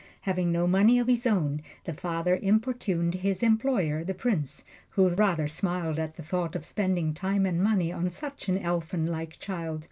[0.21, 5.47] Having no money of his own, the father importuned his employer, the Prince, who rather
[5.47, 9.79] smiled at the thought of spending time and money on such an elfin like child.